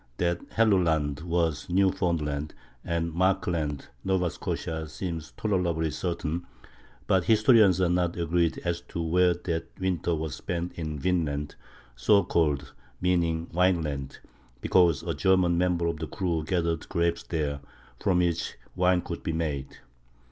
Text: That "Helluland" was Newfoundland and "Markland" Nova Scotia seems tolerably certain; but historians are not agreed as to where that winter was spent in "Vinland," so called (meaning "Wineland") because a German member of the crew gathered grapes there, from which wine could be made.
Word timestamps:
That 0.17 0.49
"Helluland" 0.49 1.21
was 1.21 1.69
Newfoundland 1.69 2.55
and 2.83 3.13
"Markland" 3.13 3.89
Nova 4.03 4.31
Scotia 4.31 4.89
seems 4.89 5.31
tolerably 5.37 5.91
certain; 5.91 6.47
but 7.05 7.25
historians 7.25 7.79
are 7.79 7.87
not 7.87 8.17
agreed 8.17 8.59
as 8.65 8.81
to 8.87 8.99
where 8.99 9.35
that 9.35 9.67
winter 9.79 10.15
was 10.15 10.33
spent 10.33 10.73
in 10.73 10.97
"Vinland," 10.97 11.53
so 11.95 12.23
called 12.23 12.73
(meaning 12.99 13.45
"Wineland") 13.53 14.17
because 14.59 15.03
a 15.03 15.13
German 15.13 15.55
member 15.59 15.85
of 15.85 15.97
the 15.99 16.07
crew 16.07 16.43
gathered 16.45 16.89
grapes 16.89 17.21
there, 17.21 17.59
from 17.99 18.17
which 18.17 18.55
wine 18.75 19.01
could 19.01 19.21
be 19.21 19.33
made. 19.33 19.77